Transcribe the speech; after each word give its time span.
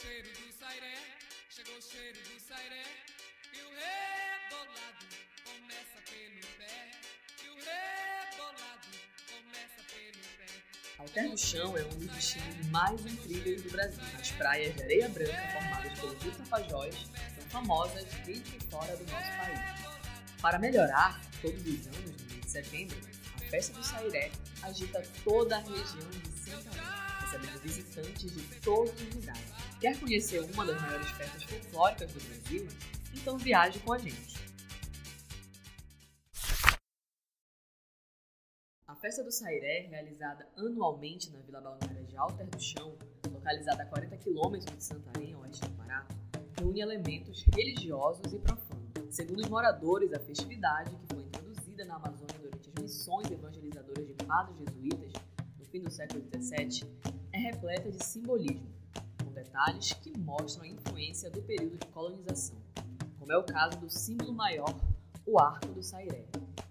cheiro 0.00 0.28
do 0.28 0.52
sairé, 0.58 0.96
chegou 1.50 1.76
o 1.76 1.82
cheiro 1.82 2.18
do 2.22 2.40
sairé, 2.40 2.84
e 3.52 3.60
o 3.60 3.68
rebolado 3.68 5.06
começa 5.44 6.00
pelo 6.08 6.46
pé, 6.56 6.90
e 7.44 7.48
o 7.50 7.54
rebolado 7.54 8.88
começa 9.28 9.82
pelo 9.92 10.24
pé. 10.38 10.46
Alter 10.98 11.30
do 11.30 11.36
Chão 11.36 11.76
é 11.76 11.82
um 11.82 11.98
dos 11.98 12.08
destinos 12.08 12.66
mais 12.68 13.04
incríveis 13.04 13.62
do 13.62 13.70
Brasil. 13.70 14.02
As 14.18 14.30
praias 14.30 14.74
de 14.74 14.82
areia 14.82 15.08
branca 15.10 15.48
formadas 15.52 15.98
pelos 15.98 16.22
rio 16.22 16.32
Tapajós 16.32 16.94
são 17.34 17.44
famosas 17.50 18.04
dentro 18.24 18.56
e 18.56 18.70
fora 18.70 18.96
do 18.96 19.04
nosso 19.04 19.36
país. 19.36 19.60
Para 20.40 20.58
melhorar, 20.58 21.20
todos 21.42 21.60
os 21.60 21.86
anos, 21.88 22.22
no 22.22 22.28
mês 22.28 22.40
de 22.40 22.50
setembro, 22.50 22.98
a 23.36 23.38
Festa 23.50 23.74
do 23.74 23.84
Sairé 23.84 24.30
agita 24.62 25.02
toda 25.24 25.56
a 25.56 25.60
região 25.60 26.10
de 26.10 26.50
Santarém, 26.50 26.89
recebendo 27.30 27.60
visitantes 27.60 28.32
de 28.32 28.60
todos 28.60 28.92
os 28.92 29.14
lugares. 29.14 29.44
Quer 29.80 29.98
conhecer 30.00 30.40
uma 30.52 30.66
das 30.66 30.80
maiores 30.82 31.08
festas 31.10 31.44
folclóricas 31.44 32.12
do 32.12 32.20
Brasil? 32.20 32.66
Então 33.14 33.38
viaje 33.38 33.78
com 33.80 33.92
a 33.92 33.98
gente. 33.98 34.40
A 38.86 38.96
Festa 38.96 39.22
do 39.22 39.30
Sairé, 39.30 39.86
realizada 39.88 40.48
anualmente 40.56 41.30
na 41.30 41.38
Vila 41.40 41.60
Balneária 41.60 42.02
de 42.02 42.16
Alter 42.16 42.46
do 42.48 42.60
Chão, 42.60 42.96
localizada 43.30 43.84
a 43.84 43.86
40 43.86 44.16
quilômetros 44.16 44.76
de 44.76 44.82
Santarém, 44.82 45.36
oeste 45.36 45.60
do 45.60 45.76
Pará, 45.76 46.06
reúne 46.58 46.80
elementos 46.80 47.44
religiosos 47.54 48.32
e 48.32 48.38
profanos. 48.38 48.90
Segundo 49.08 49.40
os 49.40 49.48
moradores, 49.48 50.12
a 50.12 50.18
festividade, 50.18 50.90
que 50.90 51.14
foi 51.14 51.22
introduzida 51.22 51.84
na 51.84 51.96
Amazônia 51.96 52.38
durante 52.40 52.68
as 52.68 52.82
missões 52.82 53.30
evangelizadoras 53.30 54.06
de 54.06 54.14
padres 54.14 54.58
jesuítas 54.58 55.12
no 55.58 55.64
fim 55.66 55.80
do 55.80 55.90
século 55.90 56.22
XVII, 56.34 56.86
é 57.04 57.19
repleta 57.40 57.90
de 57.90 58.04
simbolismo, 58.04 58.68
com 59.24 59.32
detalhes 59.32 59.92
que 59.94 60.16
mostram 60.18 60.64
a 60.64 60.68
influência 60.68 61.30
do 61.30 61.42
período 61.42 61.78
de 61.78 61.86
colonização, 61.88 62.56
como 63.18 63.32
é 63.32 63.38
o 63.38 63.44
caso 63.44 63.78
do 63.78 63.88
símbolo 63.88 64.32
maior, 64.32 64.78
o 65.26 65.38
Arco 65.38 65.68
do 65.68 65.82
Sairé, 65.82 66.26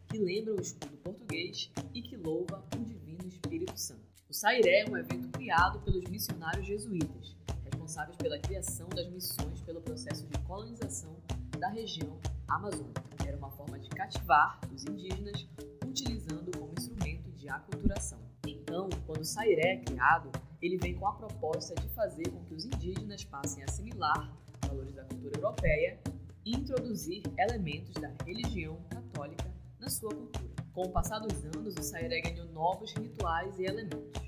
que 0.08 0.18
lembra 0.18 0.54
o 0.54 0.62
escudo 0.62 0.98
português 0.98 1.72
e 1.94 2.02
que 2.02 2.16
louva 2.16 2.64
o 2.76 2.86
Divino 2.86 3.28
Espírito 3.28 3.78
Santo. 3.78 4.08
O 4.30 4.34
Sairé 4.34 4.82
é 4.82 4.90
um 4.90 4.96
evento 4.96 5.30
criado 5.30 5.80
pelos 5.80 6.04
missionários 6.06 6.68
jesuítas, 6.68 7.36
responsáveis 7.64 8.18
pela 8.18 8.38
criação 8.38 8.88
das 8.90 9.10
missões 9.10 9.62
pelo 9.62 9.82
processo 9.82 10.28
de 10.28 10.38
colonização 10.40 11.16
da 11.58 11.70
região 11.70 12.20
amazônica. 12.48 13.04
Era 13.26 13.38
uma 13.38 13.50
forma 13.52 13.80
de 13.80 13.90
cativar 13.90 14.60
os 14.74 14.86
indígenas, 14.86 15.48
utilizando 15.86 16.56
como 16.58 16.74
instrumento 16.78 17.32
de 17.32 17.50
aculturação. 17.50 18.20
Então, 18.46 18.88
quando 19.06 19.22
o 19.22 19.26
Sairé 19.26 19.74
é 19.74 19.78
criado, 19.78 20.32
ele 20.62 20.78
vem 20.78 20.96
com 20.96 21.08
a 21.08 21.14
proposta 21.14 21.74
de 21.76 21.88
fazer 21.90 22.30
com 22.30 22.44
que 22.46 22.54
os 22.54 22.66
indígenas 22.66 23.24
passem 23.24 23.64
a 23.64 23.66
assimilar 23.66 24.36
valores 24.68 24.94
da 24.94 25.04
cultura 25.06 25.38
europeia 25.38 26.00
e 26.46 26.56
introduzir 26.56 27.24
elementos 27.38 27.94
da 27.94 28.12
religião 28.26 28.78
católica 28.90 29.50
na 29.80 29.90
sua 29.90 30.14
cultura. 30.14 30.50
Com 30.74 30.84
o 30.84 30.92
passar 30.92 31.20
dos 31.20 31.46
anos, 31.46 31.76
o 31.76 31.84
Sairé 31.84 32.22
ganhou 32.22 32.46
novos 32.48 32.94
rituais 32.94 33.58
e 33.58 33.64
elementos. 33.64 34.22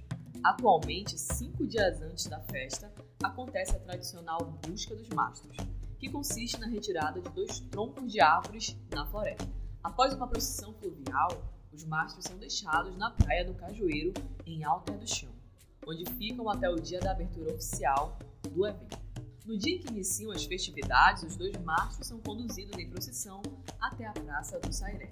Atualmente, 0.44 1.20
cinco 1.20 1.68
dias 1.68 2.02
antes 2.02 2.26
da 2.26 2.40
festa, 2.40 2.92
acontece 3.22 3.76
a 3.76 3.80
tradicional 3.80 4.40
Busca 4.66 4.96
dos 4.96 5.09
Mastros, 5.09 5.58
que 6.00 6.09
consiste 6.09 6.59
na 6.59 6.68
retirada 6.68 7.22
de 7.22 7.30
dois 7.30 7.59
troncos 7.59 8.12
de 8.12 8.20
árvores 8.20 8.76
na 8.90 9.06
floresta. 9.06 9.48
Após 9.84 10.14
uma 10.14 10.28
procissão 10.28 10.74
fluvial, 10.74 11.30
os 11.72 11.86
mastros 11.86 12.26
são 12.26 12.38
deixados 12.38 12.98
na 12.98 13.12
praia 13.12 13.46
do 13.46 13.54
Cajueiro, 13.54 14.14
em 14.46 14.64
Alter 14.64 14.98
do 14.98 15.08
Chão 15.08 15.41
onde 15.86 16.06
ficam 16.14 16.50
até 16.50 16.70
o 16.70 16.76
dia 16.76 17.00
da 17.00 17.12
abertura 17.12 17.54
oficial 17.54 18.18
do 18.50 18.66
evento. 18.66 19.00
No 19.46 19.58
dia 19.58 19.76
em 19.76 19.80
que 19.80 19.90
iniciam 19.90 20.32
as 20.32 20.46
festividades, 20.46 21.24
os 21.24 21.36
dois 21.36 21.58
mastros 21.58 22.08
são 22.08 22.20
conduzidos 22.20 22.78
em 22.78 22.90
procissão 22.90 23.42
até 23.80 24.06
a 24.06 24.14
Praça 24.14 24.59
do 24.59 24.72
Sairé. 24.72 25.09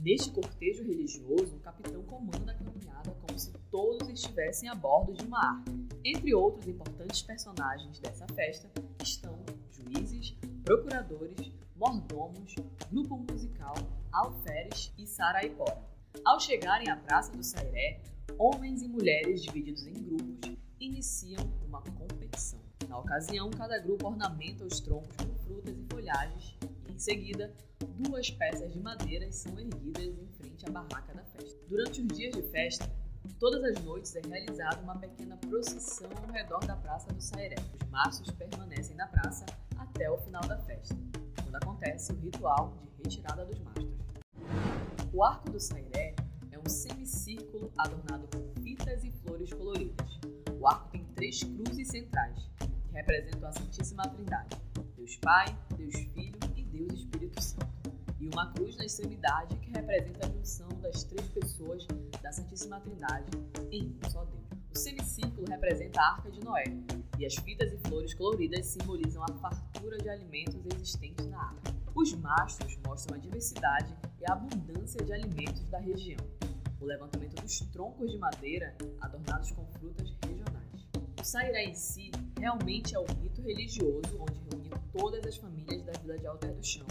Neste 0.00 0.30
cortejo 0.30 0.82
religioso, 0.82 1.56
o 1.56 1.60
capitão 1.60 2.02
comanda 2.02 2.52
a 2.52 2.54
caminhada 2.54 3.14
como 3.20 3.38
se 3.38 3.52
todos 3.70 4.08
estivessem 4.08 4.68
a 4.68 4.74
bordo 4.74 5.12
de 5.12 5.24
uma 5.24 5.38
árvore. 5.38 5.88
Entre 6.04 6.34
outros 6.34 6.66
importantes 6.66 7.22
personagens 7.22 8.00
dessa 8.00 8.26
festa 8.34 8.68
estão 9.02 9.38
juízes, 9.70 10.34
procuradores, 10.64 11.52
mordomos, 11.76 12.54
grupo 12.90 13.18
musical, 13.30 13.74
alferes 14.10 14.92
e 14.98 15.06
saraipora. 15.06 15.82
Ao 16.24 16.38
chegarem 16.38 16.88
à 16.90 16.96
Praça 16.96 17.32
do 17.32 17.42
Sairé, 17.42 18.02
homens 18.38 18.82
e 18.82 18.88
mulheres 18.88 19.42
divididos 19.42 19.86
em 19.86 19.94
grupos 19.94 20.50
iniciam 20.78 21.42
uma 21.66 21.80
competição. 21.82 22.60
Na 22.88 22.98
ocasião, 22.98 23.50
cada 23.50 23.78
grupo 23.78 24.06
ornamenta 24.06 24.64
os 24.64 24.80
troncos 24.80 25.16
com 25.16 25.34
frutas 25.44 25.74
e 25.74 25.86
folhagens 25.90 26.58
e, 26.88 26.92
em 26.92 26.98
seguida, 26.98 27.54
duas 27.96 28.30
peças 28.30 28.70
de 28.72 28.78
madeira 28.80 29.32
são 29.32 29.58
erguidas 29.58 30.18
em 30.18 30.28
frente 30.38 30.68
à 30.68 30.70
barraca 30.70 31.14
da 31.14 31.24
festa. 31.24 31.58
Durante 31.66 32.02
os 32.02 32.08
dias 32.08 32.34
de 32.34 32.42
festa, 32.50 32.90
todas 33.38 33.64
as 33.64 33.82
noites 33.82 34.14
é 34.14 34.20
realizada 34.20 34.82
uma 34.82 34.98
pequena 34.98 35.38
procissão 35.38 36.10
ao 36.22 36.32
redor 36.32 36.60
da 36.66 36.76
Praça 36.76 37.10
do 37.12 37.20
Sairé. 37.20 37.56
Os 37.82 37.88
mastros 37.88 38.30
permanecem 38.32 38.94
na 38.94 39.06
praça 39.06 39.46
até 39.78 40.10
o 40.10 40.18
final 40.18 40.42
da 40.46 40.58
festa, 40.58 40.94
quando 41.42 41.56
acontece 41.56 42.12
o 42.12 42.16
ritual 42.16 42.74
de 42.96 43.04
retirada 43.04 43.46
dos 43.46 43.58
mastros. 43.60 44.09
O 45.12 45.24
Arco 45.24 45.50
do 45.50 45.60
Sairé 45.60 46.14
um 46.64 46.68
semicírculo 46.68 47.72
adornado 47.78 48.28
com 48.28 48.62
fitas 48.62 49.02
e 49.04 49.10
flores 49.10 49.52
coloridas. 49.52 50.20
O 50.58 50.68
arco 50.68 50.90
tem 50.90 51.04
três 51.14 51.42
cruzes 51.42 51.88
centrais, 51.88 52.48
que 52.58 52.92
representam 52.92 53.48
a 53.48 53.52
Santíssima 53.52 54.02
Trindade: 54.02 54.56
Deus 54.96 55.16
Pai, 55.16 55.46
Deus 55.76 55.94
Filho 55.94 56.38
e 56.54 56.62
Deus 56.64 56.92
Espírito 56.92 57.42
Santo. 57.42 57.66
E 58.20 58.28
uma 58.28 58.52
cruz 58.52 58.76
na 58.76 58.84
extremidade 58.84 59.56
que 59.56 59.70
representa 59.70 60.26
a 60.26 60.30
junção 60.30 60.68
das 60.82 61.02
três 61.04 61.26
pessoas 61.28 61.86
da 62.22 62.30
Santíssima 62.30 62.78
Trindade 62.80 63.30
em 63.70 63.96
um 64.04 64.10
só 64.10 64.24
Deus. 64.24 64.40
O 64.72 64.78
semicírculo 64.78 65.46
representa 65.48 66.00
a 66.00 66.12
Arca 66.12 66.30
de 66.30 66.44
Noé, 66.44 66.64
e 67.18 67.24
as 67.24 67.34
fitas 67.36 67.72
e 67.72 67.78
flores 67.88 68.12
coloridas 68.14 68.66
simbolizam 68.66 69.22
a 69.22 69.32
fartura 69.38 69.96
de 69.98 70.08
alimentos 70.08 70.60
existentes 70.74 71.26
na 71.26 71.42
arca. 71.42 71.74
Os 71.94 72.14
mastros 72.14 72.78
mostram 72.86 73.16
a 73.16 73.20
diversidade 73.20 73.94
e 74.20 74.30
a 74.30 74.34
abundância 74.34 75.02
de 75.04 75.12
alimentos 75.12 75.68
da 75.68 75.78
região 75.78 76.18
o 76.80 76.86
levantamento 76.86 77.42
dos 77.42 77.60
troncos 77.72 78.10
de 78.10 78.18
madeira 78.18 78.74
adornados 79.00 79.50
com 79.52 79.66
frutas 79.78 80.10
regionais. 80.24 80.86
O 81.20 81.24
Sairá 81.24 81.62
em 81.62 81.74
si 81.74 82.10
realmente 82.38 82.94
é 82.94 82.98
o 82.98 83.04
rito 83.04 83.42
religioso 83.42 84.18
onde 84.18 84.40
reúne 84.50 84.70
todas 84.90 85.26
as 85.26 85.36
famílias 85.36 85.82
da 85.82 85.92
vila 86.00 86.18
de 86.18 86.26
Alter 86.26 86.54
do 86.54 86.64
Chão, 86.64 86.86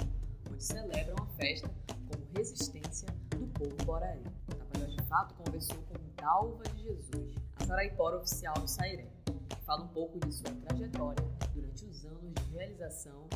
onde 0.51 0.63
celebram 0.63 1.16
a 1.19 1.25
festa 1.38 1.69
como 2.07 2.23
resistência 2.35 3.07
do 3.31 3.47
povo 3.47 3.75
boraí. 3.84 4.22
O 4.47 4.56
Tapajós 4.56 4.96
de 4.96 5.03
Fato 5.03 5.34
conversou 5.34 5.78
com 5.78 5.96
Dalva 6.16 6.63
de 6.75 6.84
Jesus, 6.84 7.35
a 7.56 7.66
saraipora 7.66 8.17
oficial 8.17 8.53
do 8.53 8.67
Sairé, 8.67 9.09
que 9.25 9.66
fala 9.66 9.85
um 9.85 9.88
pouco 9.88 10.19
de 10.19 10.31
sua 10.31 10.51
trajetória 10.51 11.25
durante 11.53 11.85
os 11.85 12.06
anos 12.06 12.34
de 12.34 12.51
realização 12.51 13.28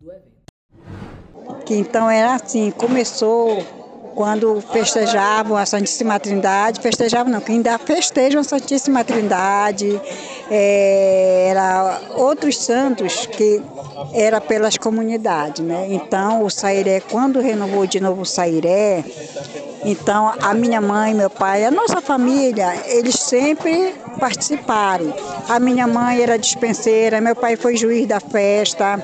do 0.00 0.12
evento. 0.12 0.39
Que 1.64 1.74
então 1.74 2.10
era 2.10 2.34
assim, 2.34 2.70
começou 2.70 3.62
quando 4.14 4.60
festejavam 4.72 5.56
a 5.56 5.64
Santíssima 5.64 6.18
Trindade, 6.18 6.80
festejavam 6.80 7.32
não, 7.32 7.40
que 7.40 7.52
ainda 7.52 7.78
festejam 7.78 8.40
a 8.40 8.44
Santíssima 8.44 9.04
Trindade, 9.04 10.00
é, 10.50 11.48
era 11.50 12.00
outros 12.16 12.58
santos 12.58 13.26
que 13.26 13.62
era 14.12 14.40
pelas 14.40 14.76
comunidades, 14.76 15.64
né? 15.64 15.86
Então 15.90 16.44
o 16.44 16.50
Sairé, 16.50 17.00
quando 17.00 17.40
renovou 17.40 17.86
de 17.86 18.00
novo 18.00 18.22
o 18.22 18.26
Sairé, 18.26 19.04
então 19.84 20.32
a 20.42 20.52
minha 20.54 20.80
mãe, 20.80 21.14
meu 21.14 21.30
pai, 21.30 21.64
a 21.64 21.70
nossa 21.70 22.00
família, 22.00 22.74
eles 22.86 23.14
sempre 23.14 23.94
participaram. 24.18 25.14
A 25.48 25.58
minha 25.58 25.86
mãe 25.86 26.20
era 26.20 26.38
dispenseira, 26.38 27.20
meu 27.20 27.36
pai 27.36 27.56
foi 27.56 27.76
juiz 27.76 28.06
da 28.06 28.20
festa. 28.20 29.02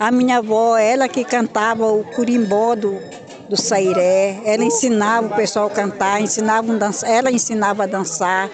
A 0.00 0.10
minha 0.10 0.38
avó, 0.38 0.78
ela 0.78 1.10
que 1.10 1.22
cantava 1.22 1.86
o 1.86 2.02
curimbó 2.02 2.74
do, 2.74 2.98
do 3.50 3.60
Sairé. 3.60 4.40
Ela 4.46 4.64
ensinava 4.64 5.26
o 5.26 5.36
pessoal 5.36 5.66
a 5.66 5.70
cantar, 5.70 6.22
ensinava 6.22 6.74
dança, 6.74 7.06
ela 7.06 7.30
ensinava 7.30 7.82
a 7.82 7.86
dançar. 7.86 8.48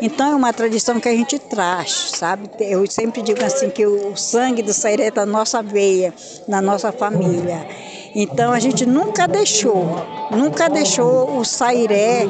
Então 0.00 0.32
é 0.32 0.34
uma 0.34 0.50
tradição 0.50 0.98
que 0.98 1.06
a 1.06 1.12
gente 1.12 1.38
traz, 1.38 2.12
sabe? 2.16 2.48
Eu 2.58 2.86
sempre 2.86 3.20
digo 3.20 3.44
assim 3.44 3.68
que 3.68 3.84
o 3.84 4.16
sangue 4.16 4.62
do 4.62 4.72
Sairé 4.72 5.08
está 5.08 5.26
na 5.26 5.32
nossa 5.32 5.62
veia, 5.62 6.14
na 6.48 6.62
nossa 6.62 6.90
família. 6.90 7.66
Então 8.14 8.50
a 8.50 8.58
gente 8.58 8.86
nunca 8.86 9.28
deixou, 9.28 9.84
nunca 10.30 10.70
deixou 10.70 11.36
o 11.36 11.44
Sairé 11.44 12.26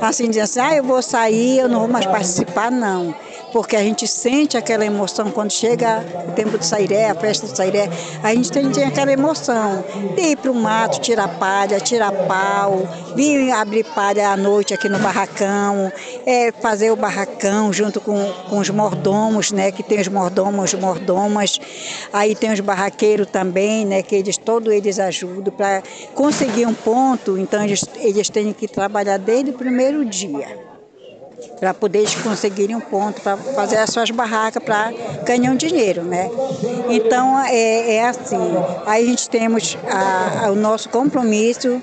assim 0.00 0.28
dizer 0.28 0.40
assim, 0.40 0.58
ah, 0.58 0.74
eu 0.74 0.82
vou 0.82 1.00
sair, 1.00 1.60
eu 1.60 1.68
não 1.68 1.78
vou 1.80 1.88
mais 1.88 2.06
participar, 2.06 2.68
não. 2.72 3.14
Porque 3.52 3.76
a 3.76 3.82
gente 3.82 4.06
sente 4.06 4.56
aquela 4.56 4.84
emoção 4.84 5.30
quando 5.30 5.50
chega 5.50 6.04
o 6.28 6.32
tempo 6.32 6.56
do 6.56 6.64
sairé, 6.64 7.10
a 7.10 7.14
festa 7.14 7.46
do 7.46 7.54
sairé, 7.54 7.88
a 8.22 8.34
gente 8.34 8.50
tem, 8.50 8.70
tem 8.72 8.84
aquela 8.84 9.12
emoção 9.12 9.84
de 10.16 10.22
ir 10.22 10.36
para 10.36 10.50
o 10.50 10.54
mato, 10.54 11.00
tirar 11.00 11.28
palha, 11.38 11.78
tirar 11.78 12.12
pau, 12.26 12.88
vir 13.14 13.50
abrir 13.52 13.84
palha 13.84 14.30
à 14.30 14.36
noite 14.36 14.72
aqui 14.72 14.88
no 14.88 14.98
barracão, 14.98 15.92
é, 16.24 16.50
fazer 16.50 16.90
o 16.90 16.96
barracão 16.96 17.72
junto 17.72 18.00
com, 18.00 18.32
com 18.48 18.58
os 18.58 18.70
mordomos, 18.70 19.52
né, 19.52 19.70
que 19.70 19.82
tem 19.82 20.00
os 20.00 20.08
mordomos, 20.08 20.72
mordomas, 20.74 21.60
aí 22.12 22.34
tem 22.34 22.52
os 22.52 22.60
barraqueiros 22.60 23.28
também, 23.30 23.84
né, 23.84 24.02
que 24.02 24.14
eles, 24.14 24.38
todos 24.38 24.72
eles 24.72 24.98
ajudam 24.98 25.52
para 25.52 25.82
conseguir 26.14 26.66
um 26.66 26.74
ponto, 26.74 27.36
então 27.36 27.62
eles, 27.62 27.84
eles 27.96 28.30
têm 28.30 28.52
que 28.52 28.66
trabalhar 28.66 29.18
desde 29.18 29.50
o 29.50 29.54
primeiro 29.54 30.04
dia 30.04 30.71
para 31.58 31.72
poder 31.72 32.04
conseguirem 32.22 32.74
um 32.74 32.80
ponto 32.80 33.20
para 33.20 33.36
fazer 33.36 33.76
as 33.76 33.90
suas 33.90 34.10
barracas 34.10 34.62
para 34.62 34.92
ganhar 35.24 35.52
um 35.52 35.56
dinheiro, 35.56 36.02
né? 36.02 36.28
Então 36.88 37.38
é, 37.38 37.96
é 37.96 38.08
assim. 38.08 38.36
Aí 38.86 39.04
a 39.04 39.06
gente 39.06 39.30
temos 39.30 39.78
a, 39.88 40.46
a, 40.46 40.50
o 40.50 40.54
nosso 40.54 40.88
compromisso 40.88 41.82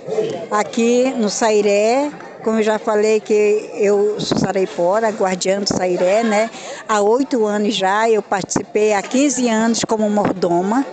aqui 0.51 1.13
no 1.17 1.29
Sairé, 1.29 2.11
como 2.43 2.59
eu 2.59 2.63
já 2.63 2.77
falei 2.77 3.19
que 3.19 3.69
eu 3.73 4.19
sou 4.19 4.37
Saraipora, 4.37 5.09
guardiã 5.09 5.59
do 5.59 5.67
Sairé, 5.67 6.23
né? 6.23 6.49
Há 6.87 7.01
oito 7.01 7.45
anos 7.45 7.75
já, 7.75 8.09
eu 8.09 8.21
participei 8.21 8.93
há 8.93 9.01
15 9.01 9.49
anos 9.49 9.85
como 9.85 10.09
mordoma, 10.09 10.85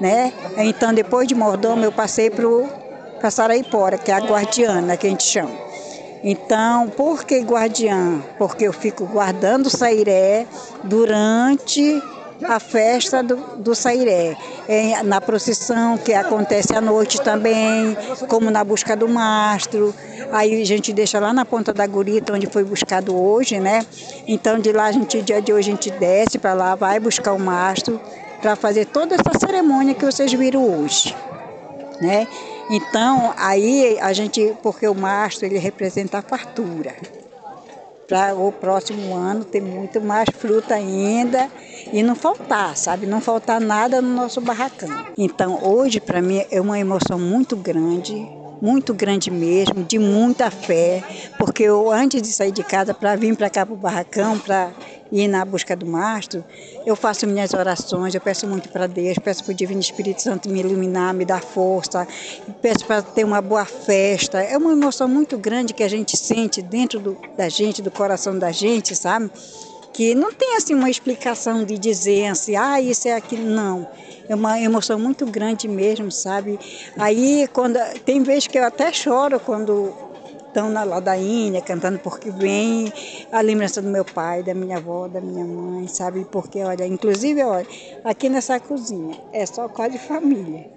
né? 0.00 0.32
Então 0.58 0.92
depois 0.94 1.26
de 1.26 1.34
mordoma 1.34 1.84
eu 1.84 1.92
passei 1.92 2.30
para 2.30 3.30
Saraipora, 3.30 3.98
que 3.98 4.10
é 4.10 4.14
a 4.14 4.20
guardiana 4.20 4.96
que 4.96 5.06
a 5.06 5.10
gente 5.10 5.24
chama. 5.24 5.65
Então, 6.28 6.88
por 6.88 7.24
que 7.24 7.38
guardiã? 7.38 8.20
Porque 8.36 8.66
eu 8.66 8.72
fico 8.72 9.06
guardando 9.06 9.66
o 9.66 9.70
sairé 9.70 10.44
durante 10.82 12.02
a 12.44 12.58
festa 12.58 13.22
do, 13.22 13.36
do 13.58 13.74
Sairé, 13.76 14.36
é, 14.68 15.02
na 15.04 15.20
procissão 15.20 15.96
que 15.96 16.12
acontece 16.12 16.74
à 16.74 16.80
noite 16.80 17.20
também, 17.22 17.96
como 18.28 18.50
na 18.50 18.64
busca 18.64 18.96
do 18.96 19.08
mastro. 19.08 19.94
Aí 20.32 20.60
a 20.60 20.66
gente 20.66 20.92
deixa 20.92 21.20
lá 21.20 21.32
na 21.32 21.44
ponta 21.44 21.72
da 21.72 21.86
gurita, 21.86 22.32
onde 22.32 22.48
foi 22.48 22.64
buscado 22.64 23.16
hoje, 23.16 23.60
né? 23.60 23.86
Então 24.26 24.58
de 24.58 24.72
lá 24.72 24.86
a 24.86 24.92
gente, 24.92 25.22
dia 25.22 25.40
de 25.40 25.52
hoje, 25.52 25.70
a 25.70 25.74
gente 25.74 25.90
desce 25.92 26.38
para 26.38 26.54
lá, 26.54 26.74
vai 26.74 26.98
buscar 26.98 27.32
o 27.34 27.38
mastro 27.38 28.00
para 28.42 28.56
fazer 28.56 28.86
toda 28.86 29.14
essa 29.14 29.38
cerimônia 29.38 29.94
que 29.94 30.04
vocês 30.04 30.32
viram 30.32 30.68
hoje, 30.68 31.16
né? 32.00 32.26
Então, 32.68 33.32
aí 33.36 33.98
a 34.00 34.12
gente, 34.12 34.56
porque 34.62 34.88
o 34.88 34.94
mastro 34.94 35.46
ele 35.46 35.58
representa 35.58 36.18
a 36.18 36.22
fartura. 36.22 36.94
Para 38.08 38.34
o 38.34 38.52
próximo 38.52 39.14
ano 39.14 39.44
ter 39.44 39.60
muito 39.60 40.00
mais 40.00 40.28
fruta 40.32 40.74
ainda 40.74 41.50
e 41.92 42.02
não 42.02 42.14
faltar, 42.14 42.76
sabe? 42.76 43.04
Não 43.04 43.20
faltar 43.20 43.60
nada 43.60 44.00
no 44.00 44.14
nosso 44.14 44.40
barracão. 44.40 44.88
Então, 45.18 45.58
hoje, 45.62 46.00
para 46.00 46.22
mim, 46.22 46.44
é 46.50 46.60
uma 46.60 46.78
emoção 46.78 47.18
muito 47.18 47.56
grande, 47.56 48.14
muito 48.60 48.94
grande 48.94 49.30
mesmo, 49.30 49.82
de 49.82 49.98
muita 49.98 50.50
fé, 50.50 51.02
porque 51.36 51.64
eu, 51.64 51.90
antes 51.90 52.22
de 52.22 52.32
sair 52.32 52.52
de 52.52 52.62
casa 52.62 52.94
para 52.94 53.16
vir 53.16 53.36
para 53.36 53.50
cá 53.50 53.66
para 53.66 53.74
o 53.74 53.78
barracão, 53.78 54.38
para 54.38 54.70
ir 55.16 55.28
na 55.28 55.44
busca 55.44 55.74
do 55.74 55.86
mastro, 55.86 56.44
eu 56.84 56.94
faço 56.94 57.26
minhas 57.26 57.54
orações, 57.54 58.14
eu 58.14 58.20
peço 58.20 58.46
muito 58.46 58.68
para 58.68 58.86
Deus, 58.86 59.18
peço 59.18 59.42
para 59.44 59.52
o 59.52 59.54
Divino 59.54 59.80
Espírito 59.80 60.22
Santo 60.22 60.48
me 60.48 60.60
iluminar, 60.60 61.14
me 61.14 61.24
dar 61.24 61.42
força, 61.42 62.06
peço 62.60 62.84
para 62.84 63.02
ter 63.02 63.24
uma 63.24 63.40
boa 63.40 63.64
festa. 63.64 64.40
É 64.40 64.56
uma 64.56 64.72
emoção 64.72 65.08
muito 65.08 65.38
grande 65.38 65.72
que 65.72 65.82
a 65.82 65.88
gente 65.88 66.16
sente 66.16 66.60
dentro 66.60 67.00
do, 67.00 67.16
da 67.36 67.48
gente, 67.48 67.80
do 67.80 67.90
coração 67.90 68.38
da 68.38 68.52
gente, 68.52 68.94
sabe? 68.94 69.30
Que 69.92 70.14
não 70.14 70.32
tem 70.32 70.56
assim 70.56 70.74
uma 70.74 70.90
explicação 70.90 71.64
de 71.64 71.78
dizer 71.78 72.26
assim, 72.26 72.54
ah, 72.54 72.80
isso 72.80 73.08
é 73.08 73.12
aquilo, 73.12 73.48
não. 73.48 73.88
É 74.28 74.34
uma 74.34 74.60
emoção 74.60 74.98
muito 74.98 75.24
grande 75.24 75.68
mesmo, 75.68 76.10
sabe? 76.10 76.58
Aí 76.98 77.48
quando 77.52 77.78
tem 78.04 78.22
vezes 78.22 78.46
que 78.46 78.58
eu 78.58 78.64
até 78.64 78.92
choro 78.92 79.38
quando 79.38 80.05
estão 80.56 80.70
na 80.70 80.84
ladainha, 80.84 81.60
cantando 81.60 81.98
porque 81.98 82.30
vem 82.30 82.90
a 83.30 83.42
lembrança 83.42 83.82
do 83.82 83.90
meu 83.90 84.06
pai, 84.06 84.42
da 84.42 84.54
minha 84.54 84.78
avó, 84.78 85.06
da 85.06 85.20
minha 85.20 85.44
mãe, 85.44 85.86
sabe? 85.86 86.24
Porque, 86.24 86.62
olha, 86.62 86.86
inclusive, 86.86 87.42
olha, 87.42 87.66
aqui 88.02 88.30
nessa 88.30 88.58
cozinha 88.58 89.22
é 89.34 89.44
só 89.44 89.68
quase 89.68 89.98
família. 89.98 90.72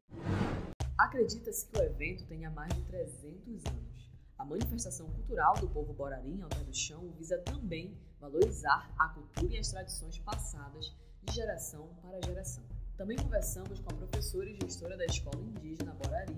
Acredita-se 0.97 1.65
que 1.65 1.79
o 1.79 1.81
evento 1.81 2.25
tenha 2.25 2.49
mais 2.51 2.73
de 2.73 2.81
300 2.81 3.65
anos. 3.67 4.09
A 4.37 4.43
manifestação 4.43 5.07
cultural 5.11 5.55
do 5.55 5.69
povo 5.69 5.93
Borarim, 5.93 6.41
Alter 6.41 6.65
do 6.65 6.75
Chão, 6.75 7.13
visa 7.17 7.37
também 7.37 7.97
valorizar 8.19 8.91
a 8.99 9.07
cultura 9.07 9.53
e 9.53 9.59
as 9.59 9.71
tradições 9.71 10.19
passadas 10.19 10.93
de 11.23 11.33
geração 11.33 11.87
para 12.01 12.19
geração. 12.25 12.65
Também 12.97 13.17
conversamos 13.17 13.79
com 13.79 13.93
a 13.93 13.97
professora 13.97 14.49
e 14.49 14.57
gestora 14.61 14.97
da 14.97 15.05
Escola 15.05 15.41
Indígena 15.41 15.93
Borari, 15.93 16.35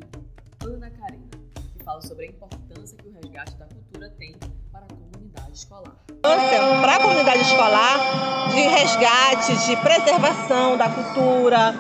Ana 0.64 0.92
Karina 0.92 1.41
fala 1.84 2.02
sobre 2.02 2.26
a 2.26 2.30
importância 2.30 2.98
que 2.98 3.08
o 3.08 3.14
resgate 3.14 3.56
da 3.58 3.66
cultura 3.66 4.10
tem 4.18 4.36
para 4.72 4.82
a 4.82 4.88
comunidade 4.88 5.52
escolar. 5.54 5.96
Para 6.22 6.96
a 6.96 7.00
comunidade 7.00 7.42
escolar, 7.42 8.50
de 8.50 8.62
resgate, 8.62 9.66
de 9.66 9.76
preservação 9.78 10.78
da 10.78 10.90
cultura, 10.90 11.74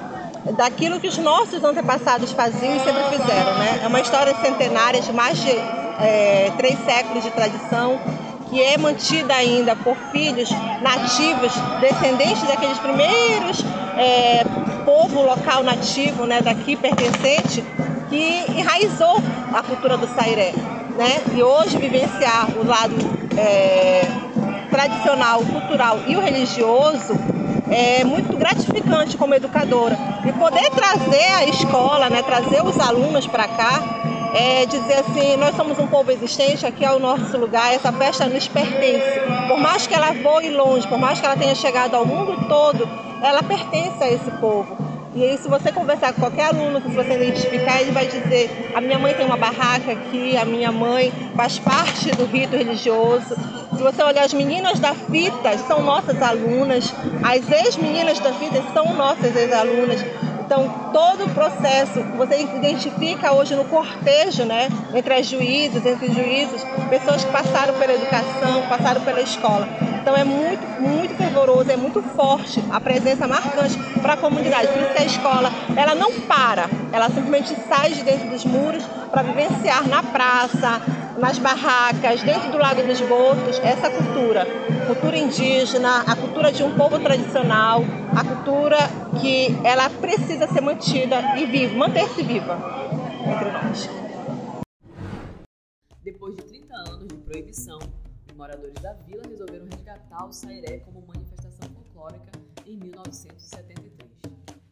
daquilo 0.57 0.99
que 0.99 1.07
os 1.07 1.17
nossos 1.17 1.63
antepassados 1.63 2.31
faziam 2.31 2.75
e 2.75 2.79
sempre 2.79 3.03
fizeram. 3.03 3.57
Né? 3.57 3.81
É 3.83 3.87
uma 3.87 3.99
história 3.99 4.35
centenária 4.35 5.01
de 5.01 5.13
mais 5.13 5.39
de 5.39 5.51
é, 5.51 6.51
três 6.57 6.79
séculos 6.83 7.23
de 7.23 7.31
tradição 7.31 7.99
que 8.49 8.61
é 8.61 8.77
mantida 8.77 9.33
ainda 9.33 9.77
por 9.77 9.95
filhos 10.11 10.49
nativos, 10.81 11.53
descendentes 11.79 12.43
daqueles 12.43 12.77
primeiros 12.79 13.63
é, 13.97 14.43
povo 14.83 15.21
local 15.21 15.63
nativo, 15.63 16.25
né, 16.25 16.41
daqui 16.41 16.75
pertencente, 16.75 17.63
que 18.11 18.43
enraizou 18.59 19.23
a 19.53 19.63
cultura 19.63 19.97
do 19.97 20.05
Sairé. 20.13 20.51
Né? 20.97 21.21
E 21.33 21.41
hoje 21.41 21.77
vivenciar 21.77 22.49
o 22.57 22.67
lado 22.67 22.93
é, 23.37 24.01
tradicional, 24.69 25.39
cultural 25.45 25.99
e 26.05 26.17
o 26.17 26.19
religioso 26.19 27.13
é 27.71 28.03
muito 28.03 28.35
gratificante 28.37 29.15
como 29.15 29.33
educadora. 29.33 29.97
E 30.25 30.33
poder 30.33 30.69
trazer 30.71 31.31
a 31.37 31.45
escola, 31.45 32.09
né, 32.09 32.21
trazer 32.21 32.61
os 32.61 32.77
alunos 32.77 33.25
para 33.25 33.47
cá, 33.47 33.81
é 34.33 34.65
dizer 34.65 34.99
assim, 34.99 35.37
nós 35.37 35.55
somos 35.55 35.79
um 35.79 35.87
povo 35.87 36.11
existente, 36.11 36.65
aqui 36.65 36.83
é 36.83 36.91
o 36.91 36.99
nosso 36.99 37.37
lugar, 37.37 37.73
essa 37.73 37.91
festa 37.93 38.25
nos 38.25 38.47
pertence. 38.47 39.21
Por 39.47 39.57
mais 39.57 39.87
que 39.87 39.93
ela 39.93 40.11
voe 40.11 40.49
longe, 40.49 40.85
por 40.87 40.99
mais 40.99 41.19
que 41.19 41.25
ela 41.25 41.37
tenha 41.37 41.55
chegado 41.55 41.95
ao 41.95 42.05
mundo 42.05 42.45
todo, 42.49 42.87
ela 43.23 43.41
pertence 43.41 44.03
a 44.03 44.11
esse 44.11 44.29
povo. 44.31 44.90
E 45.13 45.25
aí, 45.25 45.37
se 45.37 45.49
você 45.49 45.73
conversar 45.73 46.13
com 46.13 46.21
qualquer 46.21 46.45
aluno, 46.45 46.81
se 46.81 46.87
você 46.87 47.15
identificar, 47.15 47.81
ele 47.81 47.91
vai 47.91 48.05
dizer: 48.05 48.71
a 48.73 48.79
minha 48.79 48.97
mãe 48.97 49.13
tem 49.13 49.25
uma 49.25 49.35
barraca 49.35 49.91
aqui, 49.91 50.37
a 50.37 50.45
minha 50.45 50.71
mãe 50.71 51.11
faz 51.35 51.59
parte 51.59 52.11
do 52.11 52.25
rito 52.25 52.55
religioso. 52.55 53.35
Se 53.75 53.83
você 53.83 54.01
olhar 54.03 54.23
as 54.23 54.33
meninas 54.33 54.79
da 54.79 54.93
fita, 54.93 55.57
são 55.67 55.83
nossas 55.83 56.21
alunas, 56.21 56.93
as 57.23 57.51
ex-meninas 57.51 58.19
da 58.19 58.31
fita 58.31 58.63
são 58.73 58.93
nossas 58.95 59.35
ex-alunas. 59.35 60.01
Então, 60.45 60.91
todo 60.93 61.25
o 61.25 61.29
processo, 61.29 62.01
você 62.17 62.41
identifica 62.41 63.33
hoje 63.33 63.55
no 63.55 63.65
cortejo, 63.65 64.45
né, 64.45 64.69
entre 64.93 65.13
as 65.13 65.25
juízes, 65.25 65.85
entre 65.85 66.07
os 66.07 66.13
juízes, 66.13 66.63
pessoas 66.89 67.23
que 67.23 67.31
passaram 67.31 67.73
pela 67.75 67.93
educação, 67.93 68.67
passaram 68.67 69.01
pela 69.01 69.21
escola. 69.21 69.67
Então, 70.01 70.17
é 70.17 70.23
muito, 70.23 70.65
muito 70.81 71.15
fervoroso, 71.15 71.71
é 71.71 71.77
muito 71.77 72.01
forte 72.01 72.59
a 72.71 72.81
presença 72.81 73.27
marcante 73.27 73.77
para 74.01 74.13
a 74.13 74.17
comunidade. 74.17 74.67
Por 74.69 74.81
isso 74.81 74.93
que 74.93 74.97
a 74.97 75.05
escola, 75.05 75.51
ela 75.77 75.93
não 75.93 76.21
para, 76.21 76.67
ela 76.91 77.07
simplesmente 77.07 77.55
sai 77.69 77.91
de 77.91 78.03
dentro 78.03 78.27
dos 78.29 78.43
muros 78.43 78.83
para 79.11 79.21
vivenciar 79.21 79.87
na 79.87 80.01
praça, 80.01 80.81
nas 81.19 81.37
barracas, 81.37 82.23
dentro 82.23 82.51
do 82.51 82.57
Lago 82.57 82.81
dos 82.81 82.99
Botos, 83.01 83.59
essa 83.59 83.91
cultura. 83.91 84.47
Cultura 84.87 85.17
indígena, 85.17 86.01
a 86.07 86.15
cultura 86.15 86.51
de 86.51 86.63
um 86.63 86.75
povo 86.75 86.97
tradicional, 86.97 87.83
a 88.17 88.23
cultura 88.23 88.77
que 89.21 89.55
ela 89.63 89.87
precisa 89.87 90.47
ser 90.47 90.61
mantida 90.61 91.37
e 91.37 91.45
viva, 91.45 91.75
manter-se 91.75 92.23
viva 92.23 92.57
entre 93.23 93.51
nós. 93.51 93.87
Depois 96.03 96.35
de 96.35 96.41
30 96.41 96.73
anos 96.75 97.07
de 97.07 97.17
proibição, 97.17 97.77
moradores 98.41 98.81
da 98.81 98.93
vila 98.93 99.21
resolveram 99.27 99.67
resgatar 99.67 100.25
o 100.25 100.33
sairé 100.33 100.79
como 100.79 101.05
manifestação 101.05 101.69
folclórica 101.75 102.31
em 102.65 102.75
1973, 102.75 104.09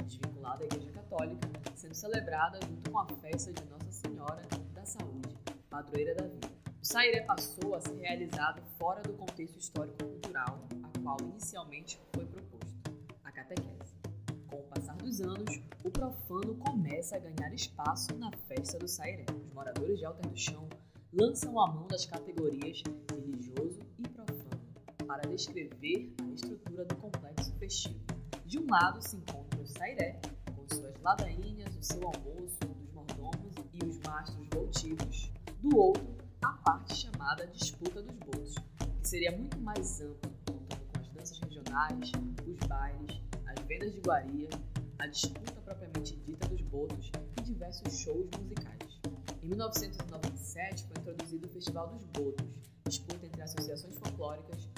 desvinculada 0.06 0.64
à 0.64 0.66
Igreja 0.66 0.92
Católica, 0.92 1.48
sendo 1.76 1.94
celebrada 1.94 2.60
junto 2.66 2.90
com 2.90 2.98
a 2.98 3.06
festa 3.22 3.54
de 3.54 3.64
Nossa 3.66 3.92
Senhora 3.92 4.42
da 4.74 4.84
Saúde, 4.88 5.38
padroeira 5.70 6.16
da 6.16 6.26
vila. 6.26 6.52
O 6.82 6.84
sairé 6.84 7.22
passou 7.22 7.76
a 7.76 7.82
ser 7.82 7.94
realizado 7.94 8.60
fora 8.80 9.04
do 9.04 9.14
contexto 9.14 9.60
histórico-cultural, 9.60 10.68
a 10.82 11.00
qual 11.04 11.18
inicialmente 11.22 12.02
foi 12.16 12.26
proposto, 12.26 12.92
a 13.24 13.32
catequese. 13.32 13.94
Com 14.48 14.56
o 14.56 14.64
passar 14.64 14.96
dos 14.96 15.22
anos, 15.22 15.62
o 15.84 15.92
profano 15.92 16.56
começa 16.56 17.18
a 17.18 17.20
ganhar 17.20 17.54
espaço 17.54 18.18
na 18.18 18.32
festa 18.48 18.80
do 18.80 18.88
sairé. 18.88 19.26
Os 19.46 19.54
moradores 19.54 20.00
de 20.00 20.06
Alter 20.06 20.28
do 20.28 20.36
Chão 20.36 20.68
lançam 21.14 21.60
a 21.60 21.68
mão 21.68 21.88
das 21.88 22.06
categorias 22.06 22.82
para 25.10 25.28
descrever 25.28 26.14
a 26.22 26.34
estrutura 26.36 26.86
do 26.86 26.96
complexo 26.98 27.52
festivo. 27.56 28.00
De 28.46 28.60
um 28.60 28.68
lado 28.70 29.02
se 29.02 29.16
encontra 29.16 29.60
o 29.60 29.66
Sairé, 29.66 30.22
com 30.56 30.76
suas 30.76 30.96
ladainhas, 31.02 31.76
o 31.76 31.82
seu 31.82 32.00
almoço 32.04 32.60
dos 32.60 32.94
mordomos 32.94 33.56
e 33.74 33.84
os 33.84 33.98
mastros 34.02 34.48
voltivos. 34.54 35.32
Do 35.64 35.76
outro, 35.76 36.16
a 36.44 36.52
parte 36.52 36.94
chamada 36.94 37.48
Disputa 37.48 38.04
dos 38.04 38.16
Botos, 38.18 38.54
que 39.02 39.08
seria 39.08 39.36
muito 39.36 39.58
mais 39.58 40.00
ampla, 40.00 40.32
contando 40.46 40.86
com 40.94 41.00
as 41.00 41.08
danças 41.08 41.40
regionais, 41.40 42.12
os 42.46 42.68
bailes, 42.68 43.20
as 43.48 43.66
vendas 43.66 43.92
de 43.92 43.98
iguaria, 43.98 44.50
a 45.00 45.08
disputa 45.08 45.60
propriamente 45.62 46.18
dita 46.18 46.48
dos 46.50 46.62
botos 46.62 47.12
e 47.40 47.42
diversos 47.42 47.98
shows 47.98 48.30
musicais. 48.40 49.00
Em 49.42 49.48
1997 49.48 50.84
foi 50.84 51.02
introduzido 51.02 51.48
o 51.48 51.50
Festival 51.50 51.88
dos 51.88 52.04
Botos, 52.06 52.46
disputa 52.86 53.26
entre 53.26 53.42
associações 53.42 53.98
folclóricas 53.98 54.69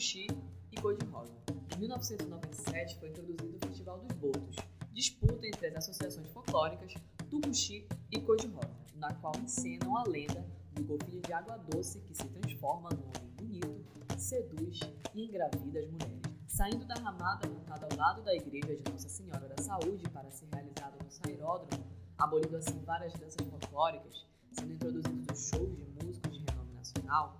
Tucuxi 0.00 0.26
e 0.72 0.80
Cor-de-Rosa. 0.80 1.30
Em 1.76 1.78
1997 1.80 2.98
foi 2.98 3.10
introduzido 3.10 3.58
o 3.58 3.66
Festival 3.66 3.98
dos 3.98 4.16
Botos, 4.16 4.56
disputa 4.94 5.46
entre 5.46 5.66
as 5.66 5.76
associações 5.76 6.26
folclóricas 6.30 6.94
Tucuxi 7.28 7.86
e 8.10 8.18
Cor-de-Rosa, 8.18 8.70
na 8.94 9.12
qual 9.16 9.34
encenam 9.36 9.98
a 9.98 10.04
lenda 10.04 10.42
do 10.72 10.84
golfinho 10.84 11.20
de 11.20 11.32
água 11.34 11.58
doce 11.58 12.00
que 12.00 12.14
se 12.14 12.26
transforma 12.28 12.88
num 12.94 13.08
homem 13.08 13.30
bonito, 13.36 13.84
seduz 14.16 14.80
e 15.14 15.26
engravida 15.26 15.80
as 15.80 15.90
mulheres. 15.90 16.22
Saindo 16.46 16.86
da 16.86 16.94
ramada 16.94 17.46
montada 17.46 17.86
ao 17.90 17.98
lado 17.98 18.22
da 18.22 18.34
igreja 18.34 18.74
de 18.74 18.90
Nossa 18.90 19.08
Senhora 19.10 19.48
da 19.48 19.62
Saúde 19.62 20.08
para 20.08 20.30
ser 20.30 20.48
realizada 20.50 20.96
no 21.04 21.10
Sairódromo, 21.10 21.84
abolindo 22.16 22.56
assim 22.56 22.82
várias 22.86 23.12
danças 23.12 23.46
folclóricas, 23.46 24.26
sendo 24.52 24.72
introduzidos 24.72 25.38
os 25.38 25.48
shows 25.50 25.76
de 25.76 25.84
músicos 26.02 26.38
de 26.38 26.44
renome 26.50 26.72
nacional, 26.72 27.38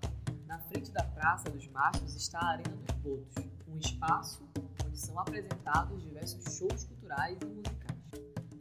na 0.51 0.59
frente 0.59 0.91
da 0.91 1.05
Praça 1.05 1.49
dos 1.49 1.69
Mastros 1.69 2.17
está 2.17 2.41
a 2.41 2.51
Arena 2.55 2.75
dos 2.75 2.97
Botos, 2.97 3.35
um 3.69 3.79
espaço 3.79 4.43
onde 4.85 4.99
são 4.99 5.17
apresentados 5.17 6.03
diversos 6.03 6.57
shows 6.57 6.83
culturais 6.87 7.39
e 7.41 7.47
musicais. 7.47 8.01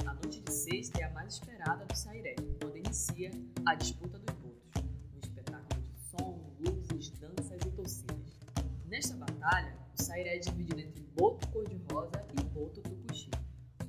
A 0.05 0.13
noite 0.13 0.39
de 0.39 0.53
sexta 0.53 0.99
é 0.99 1.05
a 1.05 1.09
mais 1.09 1.33
esperada 1.33 1.83
do 1.85 1.95
Sairé, 1.97 2.35
quando 2.61 2.77
inicia 2.77 3.31
a 3.65 3.73
disputa 3.73 4.19
dos 4.19 4.35
botos, 4.35 4.83
um 5.15 5.17
espetáculo 5.17 5.81
de 5.81 5.99
som, 6.11 6.55
luzes, 6.59 7.09
danças 7.17 7.59
e 7.65 7.71
torcidas. 7.71 8.39
Nesta 8.85 9.15
batalha, 9.15 9.75
o 9.97 10.03
Sairé 10.03 10.35
é 10.35 10.39
dividido 10.39 10.81
entre 10.81 11.01
boto 11.17 11.47
cor-de-rosa 11.47 12.23
e 12.39 12.43
boto 12.43 12.81
tucuxi. 12.81 13.31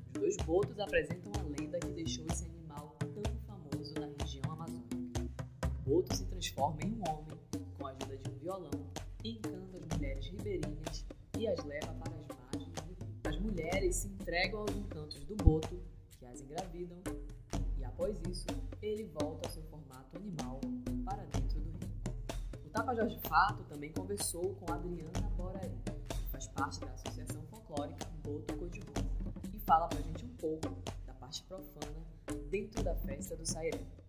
Os 0.06 0.12
dois 0.12 0.36
botos 0.38 0.80
apresentam 0.80 1.32
a 1.38 1.42
lenda 1.42 1.78
que 1.78 1.92
deixou 1.92 2.24
esse 2.30 2.46
animal 2.46 2.96
tão 3.12 3.34
famoso 3.46 3.92
na 4.00 4.06
região 4.18 4.50
amazônica. 4.52 5.20
O 5.64 5.90
boto 5.90 6.16
se 6.16 6.24
transforma 6.24 6.80
em 6.82 6.94
um 6.94 7.02
homem 7.06 7.39
ajuda 8.00 8.16
de 8.16 8.30
um 8.30 8.38
violão, 8.38 8.70
encanta 9.24 9.76
as 9.76 9.96
mulheres 9.96 10.26
ribeirinhas 10.26 11.06
e 11.38 11.46
as 11.46 11.64
leva 11.64 11.92
para 11.94 12.14
as 12.14 12.26
margens 12.28 12.72
do 12.72 12.82
rio. 12.82 12.96
As 13.24 13.38
mulheres 13.38 13.96
se 13.96 14.08
entregam 14.08 14.60
aos 14.60 14.70
encantos 14.70 15.24
do 15.24 15.36
boto, 15.36 15.82
que 16.18 16.26
as 16.26 16.40
engravidam, 16.40 16.98
e 17.78 17.84
após 17.84 18.16
isso, 18.28 18.46
ele 18.80 19.04
volta 19.20 19.46
ao 19.46 19.52
seu 19.52 19.62
formato 19.64 20.16
animal 20.16 20.60
para 21.04 21.24
dentro 21.24 21.60
do 21.60 21.70
rio. 21.70 21.90
O 22.64 22.68
Tapajós 22.70 23.12
de 23.12 23.20
Fato 23.28 23.64
também 23.64 23.92
conversou 23.92 24.54
com 24.54 24.72
Adriana 24.72 25.30
Borari, 25.36 25.70
que 26.08 26.28
faz 26.30 26.46
parte 26.48 26.80
da 26.80 26.92
Associação 26.92 27.42
Folclórica 27.50 28.06
Boto 28.24 28.56
Cor-de-Rosa, 28.56 29.10
e 29.54 29.58
fala 29.60 29.88
pra 29.88 30.00
gente 30.00 30.24
um 30.24 30.34
pouco 30.36 30.68
da 31.06 31.14
parte 31.14 31.42
profana 31.44 32.00
dentro 32.48 32.82
da 32.82 32.94
festa 32.94 33.36
do 33.36 33.46
Sairé. 33.46 33.99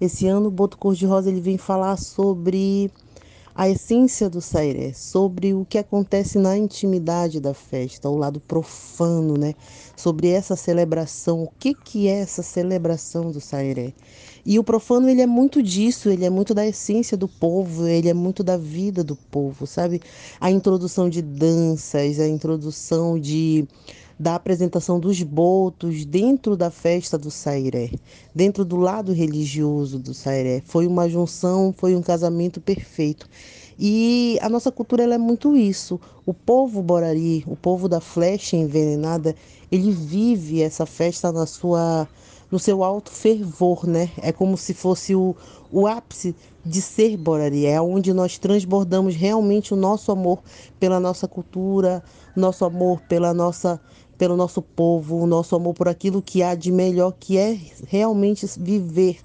Esse 0.00 0.26
ano 0.26 0.48
o 0.48 0.50
Boto 0.50 0.78
Cor-de-Rosa 0.78 1.28
ele 1.28 1.40
vem 1.40 1.58
falar 1.58 1.96
sobre 1.96 2.90
a 3.54 3.68
essência 3.68 4.30
do 4.30 4.40
sairé, 4.40 4.92
sobre 4.94 5.52
o 5.52 5.66
que 5.68 5.76
acontece 5.76 6.38
na 6.38 6.56
intimidade 6.56 7.40
da 7.40 7.52
festa, 7.52 8.08
o 8.08 8.16
lado 8.16 8.40
profano, 8.40 9.36
né? 9.36 9.54
Sobre 9.96 10.28
essa 10.28 10.56
celebração, 10.56 11.42
o 11.42 11.50
que 11.58 11.74
que 11.74 12.08
é 12.08 12.20
essa 12.20 12.42
celebração 12.42 13.30
do 13.30 13.40
sairé? 13.40 13.92
E 14.46 14.58
o 14.58 14.64
profano 14.64 15.10
ele 15.10 15.20
é 15.20 15.26
muito 15.26 15.62
disso, 15.62 16.08
ele 16.08 16.24
é 16.24 16.30
muito 16.30 16.54
da 16.54 16.66
essência 16.66 17.16
do 17.16 17.28
povo, 17.28 17.86
ele 17.86 18.08
é 18.08 18.14
muito 18.14 18.42
da 18.42 18.56
vida 18.56 19.04
do 19.04 19.14
povo, 19.14 19.66
sabe? 19.66 20.00
A 20.40 20.50
introdução 20.50 21.10
de 21.10 21.20
danças, 21.20 22.18
a 22.18 22.26
introdução 22.26 23.18
de 23.18 23.68
da 24.20 24.34
apresentação 24.34 25.00
dos 25.00 25.22
botos 25.22 26.04
dentro 26.04 26.54
da 26.54 26.70
festa 26.70 27.16
do 27.16 27.30
Sairé, 27.30 27.90
dentro 28.34 28.66
do 28.66 28.76
lado 28.76 29.14
religioso 29.14 29.98
do 29.98 30.12
Sairé. 30.12 30.62
Foi 30.66 30.86
uma 30.86 31.08
junção, 31.08 31.74
foi 31.74 31.96
um 31.96 32.02
casamento 32.02 32.60
perfeito. 32.60 33.26
E 33.78 34.38
a 34.42 34.48
nossa 34.50 34.70
cultura 34.70 35.04
ela 35.04 35.14
é 35.14 35.18
muito 35.18 35.56
isso. 35.56 35.98
O 36.26 36.34
povo 36.34 36.82
borari, 36.82 37.42
o 37.46 37.56
povo 37.56 37.88
da 37.88 37.98
flecha 37.98 38.58
envenenada, 38.58 39.34
ele 39.72 39.90
vive 39.90 40.60
essa 40.60 40.84
festa 40.84 41.32
na 41.32 41.46
sua 41.46 42.06
no 42.50 42.58
seu 42.58 42.82
alto 42.82 43.12
fervor, 43.12 43.86
né? 43.86 44.10
É 44.20 44.32
como 44.32 44.56
se 44.56 44.74
fosse 44.74 45.14
o, 45.14 45.36
o 45.70 45.86
ápice 45.86 46.34
de 46.66 46.82
ser 46.82 47.16
Borari, 47.16 47.64
é 47.64 47.80
onde 47.80 48.12
nós 48.12 48.38
transbordamos 48.38 49.14
realmente 49.14 49.72
o 49.72 49.76
nosso 49.76 50.10
amor 50.10 50.42
pela 50.78 50.98
nossa 50.98 51.28
cultura, 51.28 52.02
nosso 52.36 52.64
amor 52.64 53.00
pela 53.02 53.32
nossa 53.32 53.80
pelo 54.20 54.36
nosso 54.36 54.60
povo, 54.60 55.16
o 55.16 55.26
nosso 55.26 55.56
amor 55.56 55.72
por 55.72 55.88
aquilo 55.88 56.20
que 56.20 56.42
há 56.42 56.54
de 56.54 56.70
melhor, 56.70 57.14
que 57.18 57.38
é 57.38 57.58
realmente 57.88 58.46
viver 58.58 59.16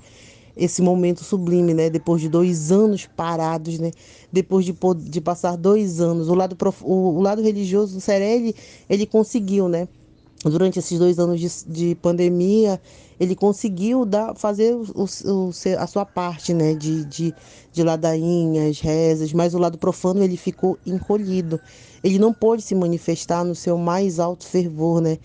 esse 0.55 0.81
momento 0.81 1.21
sublime, 1.21 1.73
né? 1.73 1.89
Depois 1.89 2.21
de 2.21 2.29
dois 2.29 2.71
anos 2.71 3.05
parados, 3.05 3.77
né? 3.77 3.91
Depois 4.31 4.63
de, 4.63 4.73
de 5.09 5.19
passar 5.19 5.57
dois 5.57 5.99
anos, 5.99 6.29
o 6.29 6.33
lado, 6.33 6.55
o, 6.81 6.93
o 7.17 7.21
lado 7.21 7.41
religioso 7.41 7.95
do 7.95 7.99
Serelli, 7.99 8.55
ele 8.89 9.05
conseguiu, 9.05 9.67
né? 9.67 9.85
Durante 10.45 10.79
esses 10.79 10.97
dois 10.97 11.19
anos 11.19 11.41
de, 11.41 11.49
de 11.67 11.95
pandemia, 11.95 12.79
ele 13.19 13.35
conseguiu 13.35 14.05
dar, 14.05 14.35
fazer 14.35 14.73
o, 14.73 15.05
o, 15.05 15.51
a 15.79 15.87
sua 15.87 16.05
parte, 16.05 16.53
né? 16.53 16.73
De, 16.73 17.05
de, 17.05 17.35
de 17.71 17.83
ladainhas, 17.83 18.79
rezas, 18.79 19.33
mas 19.33 19.53
o 19.53 19.57
lado 19.57 19.77
profano 19.77 20.23
ele 20.23 20.37
ficou 20.37 20.77
encolhido 20.85 21.59
ele 22.05 22.19
não 22.19 22.31
pôde 22.31 22.61
se 22.61 22.75
manifestar 22.75 23.43
no 23.43 23.55
seu 23.55 23.79
mais 23.79 24.19
alto 24.19 24.45
fervor, 24.45 25.01
né? 25.01 25.17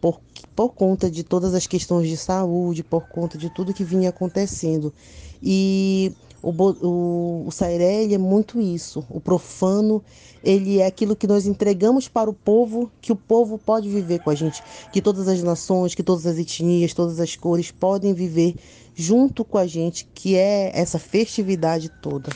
Por, 0.00 0.20
por 0.54 0.72
conta 0.72 1.10
de 1.10 1.24
todas 1.24 1.52
as 1.52 1.66
questões 1.66 2.08
de 2.08 2.16
saúde, 2.16 2.84
por 2.84 3.08
conta 3.08 3.36
de 3.36 3.50
tudo 3.50 3.74
que 3.74 3.82
vinha 3.82 4.10
acontecendo. 4.10 4.94
E 5.42 6.12
o, 6.42 6.50
o, 6.50 7.44
o 7.46 7.50
Sairé, 7.50 8.04
ele 8.04 8.14
é 8.14 8.18
muito 8.18 8.60
isso. 8.60 9.04
O 9.10 9.20
profano, 9.20 10.02
ele 10.42 10.78
é 10.78 10.86
aquilo 10.86 11.16
que 11.16 11.26
nós 11.26 11.46
entregamos 11.46 12.08
para 12.08 12.30
o 12.30 12.34
povo, 12.34 12.90
que 13.00 13.12
o 13.12 13.16
povo 13.16 13.58
pode 13.58 13.88
viver 13.88 14.20
com 14.20 14.30
a 14.30 14.34
gente. 14.34 14.62
Que 14.92 15.02
todas 15.02 15.26
as 15.28 15.42
nações, 15.42 15.94
que 15.94 16.02
todas 16.02 16.26
as 16.26 16.38
etnias, 16.38 16.94
todas 16.94 17.20
as 17.20 17.34
cores 17.36 17.70
podem 17.70 18.14
viver 18.14 18.54
junto 18.94 19.44
com 19.44 19.58
a 19.58 19.66
gente, 19.66 20.08
que 20.14 20.36
é 20.36 20.70
essa 20.74 20.98
festividade 20.98 21.88
toda. 22.00 22.30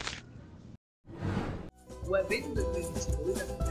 O 2.08 2.16
evento 2.16 2.54
2022 2.54 3.61